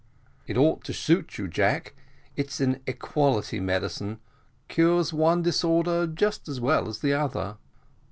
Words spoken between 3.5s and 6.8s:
medicine; cures one disorder just as